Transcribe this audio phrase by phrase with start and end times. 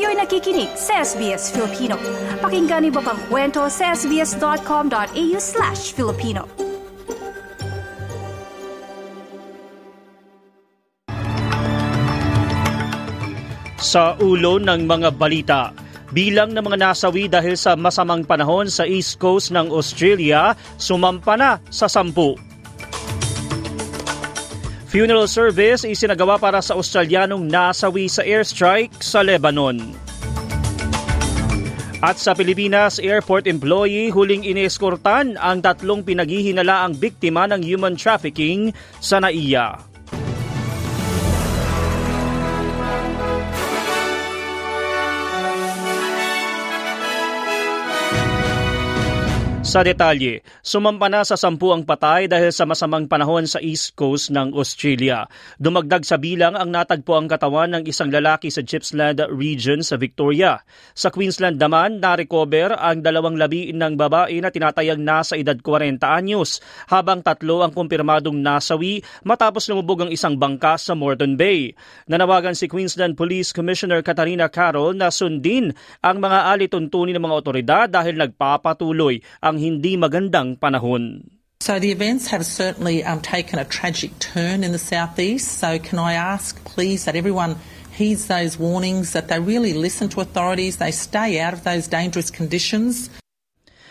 [0.00, 2.00] Kayo'y nakikinig sa SBS Filipino.
[2.40, 6.48] Pakinggan niyo pa ang kwento sa sbs.com.au slash Filipino.
[13.76, 15.76] Sa ulo ng mga balita,
[16.16, 21.60] bilang ng mga nasawi dahil sa masamang panahon sa East Coast ng Australia sumampa na
[21.68, 22.49] sa sampu.
[24.90, 29.78] Funeral service isinagawa para sa Australianong nasawi sa airstrike sa Lebanon.
[32.02, 39.22] At sa Pilipinas, airport employee huling ineskortan ang tatlong pinaghihinalaang biktima ng human trafficking sa
[39.22, 39.89] NAIA.
[49.70, 54.34] Sa detalye, sumampa na sa sampu ang patay dahil sa masamang panahon sa East Coast
[54.34, 55.30] ng Australia.
[55.62, 60.58] Dumagdag sa bilang ang natagpo ang katawan ng isang lalaki sa Gippsland region sa Victoria.
[60.90, 66.58] Sa Queensland naman, na-recover ang dalawang labi ng babae na tinatayang nasa edad 40 anyos,
[66.90, 71.78] habang tatlo ang kumpirmadong nasawi matapos lumubog ang isang bangka sa Moreton Bay.
[72.10, 75.70] Nanawagan si Queensland Police Commissioner Katarina Carroll na sundin
[76.02, 81.28] ang mga alituntunin ng mga otoridad dahil nagpapatuloy ang hindi magandang panahon.
[81.60, 85.60] So the events have certainly um, taken a tragic turn in the southeast.
[85.60, 87.56] So can I ask, please, that everyone
[87.92, 92.30] heeds those warnings, that they really listen to authorities, they stay out of those dangerous
[92.30, 93.10] conditions.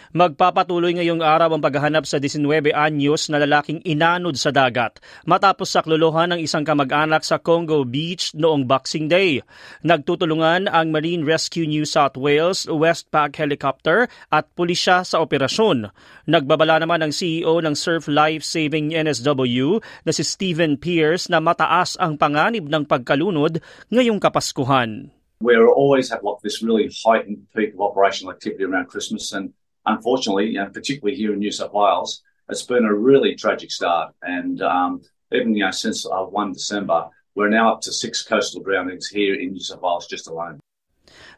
[0.10, 6.34] Magpapatuloy ngayong araw ang paghahanap sa 19 anyos na lalaking inanod sa dagat matapos saklolohan
[6.34, 9.46] ng isang kamag-anak sa Congo Beach noong Boxing Day.
[9.86, 15.94] Nagtutulungan ang Marine Rescue New South Wales, Westpac Helicopter at pulisya sa operasyon.
[16.26, 19.78] Nagbabala naman ang CEO ng Surf Life Saving NSW
[20.10, 23.62] na si Stephen Pierce na mataas ang panganib ng pagkalunod
[23.94, 25.14] ngayong Kapaskuhan.
[25.40, 29.54] We always have like this really heightened peak of operational activity around Christmas and
[29.96, 34.14] unfortunately, you know, particularly here in New South Wales, it's been a really tragic start.
[34.22, 38.64] And um, even you know, since uh, 1 December, we're now up to six coastal
[38.64, 40.60] drownings here in New South Wales just alone.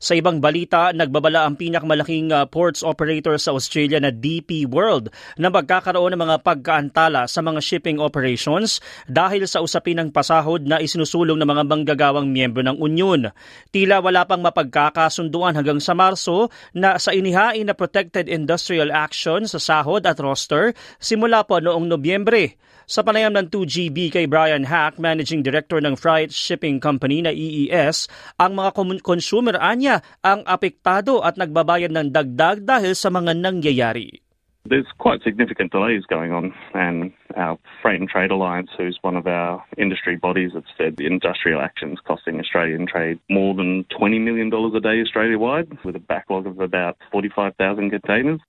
[0.02, 5.54] Sa ibang balita, nagbabala ang pinakamalaking uh, ports operator sa Australia na DP World na
[5.54, 11.38] magkakaroon ng mga pagkaantala sa mga shipping operations dahil sa usapin ng pasahod na isinusulong
[11.38, 13.30] ng mga manggagawang miyembro ng Union.
[13.70, 19.62] Tila wala pang mapagkakasunduan hanggang sa Marso na sa inihain na Protected Industrial Action sa
[19.62, 22.58] sahod at roster simula po noong Nobyembre.
[22.92, 28.12] Sa panayam ng 2GB kay Brian Hack, Managing Director ng Freight Shipping Company na EES,
[28.36, 29.91] ang mga consumer anya
[30.24, 34.22] ang apektado at nagbabayad ng dagdag dahil sa mga nangyayari.
[34.62, 39.26] There's quite significant delays going on, and our Freight and Trade Alliance, who's one of
[39.26, 44.54] our industry bodies, have said the industrial actions costing Australian trade more than $20 million
[44.54, 48.40] a day Australia-wide, with a backlog of about 45,000 containers.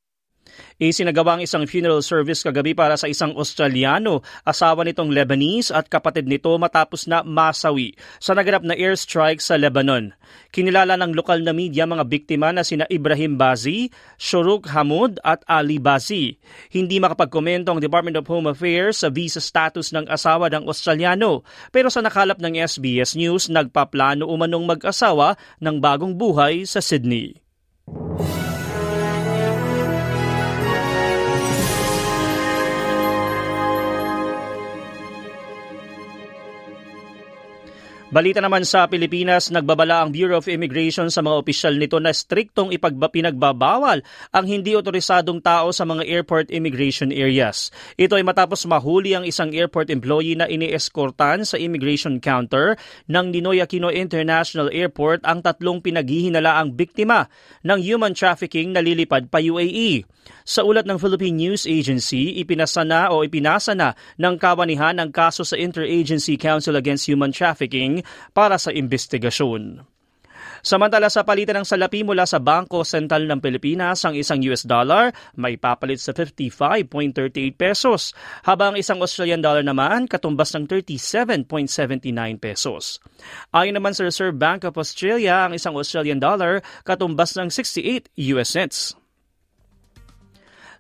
[0.83, 6.27] Isinagawa ang isang funeral service kagabi para sa isang Australiano, asawa nitong Lebanese at kapatid
[6.27, 10.11] nito matapos na masawi sa naganap na airstrike sa Lebanon.
[10.53, 13.89] Kinilala ng lokal na media mga biktima na sina Ibrahim Bazi,
[14.21, 16.37] Shuruk Hamud at Ali Bazi.
[16.73, 21.89] Hindi makapagkomento ang Department of Home Affairs sa visa status ng asawa ng Australiano pero
[21.89, 27.43] sa nakalap ng SBS News nagpaplano umanong mag-asawa ng bagong buhay sa Sydney.
[38.13, 42.69] Balita naman sa Pilipinas, nagbabala ang Bureau of Immigration sa mga opisyal nito na striktong
[42.69, 43.09] ipagba-
[44.29, 47.73] ang hindi otorisadong tao sa mga airport immigration areas.
[47.97, 52.77] Ito ay matapos mahuli ang isang airport employee na inieskortan sa immigration counter
[53.09, 57.33] ng Ninoy Aquino International Airport ang tatlong pinaghihinalaang biktima
[57.65, 60.05] ng human trafficking na lilipad pa UAE.
[60.45, 65.47] Sa ulat ng Philippine News Agency, ipinasa na o ipinasa na ng kawanihan ang kaso
[65.47, 68.02] sa Interagency Council Against Human Trafficking
[68.37, 69.87] para sa investigasyon.
[70.63, 75.11] Samantala sa palitan ng salapi mula sa Bangko Sentral ng Pilipinas, ang isang US dollar
[75.35, 78.15] may papalit sa 55.38 pesos,
[78.47, 82.07] habang isang Australian dollar naman katumbas ng 37.79
[82.39, 83.03] pesos.
[83.51, 88.51] Ayon naman sa Reserve Bank of Australia, ang isang Australian dollar katumbas ng 68 US
[88.55, 89.02] cents.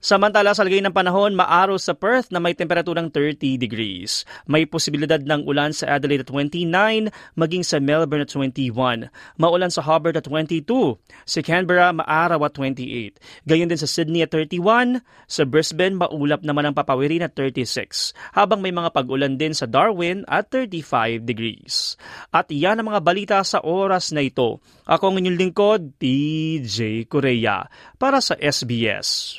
[0.02, 4.26] Samantala sa lagay ng panahon, maaraw sa Perth na may temperaturang 30 degrees.
[4.50, 9.06] May posibilidad ng ulan sa Adelaide at 29, maging sa Melbourne at 21.
[9.38, 10.98] Maulan sa Hobart at 22.
[11.22, 13.46] Sa Canberra, maaraw at 28.
[13.46, 15.06] Gayon din sa Sydney at 31.
[15.30, 18.10] Sa Brisbane, maulap naman ang papawirin at 36.
[18.34, 21.94] Habang may mga pag-ulan din sa Darwin at 35 degrees.
[22.34, 24.58] At iyan ang mga balita sa oras na ito.
[24.82, 27.70] Ako ang inyong lingkod, DJ Korea,
[28.02, 29.38] para sa SBS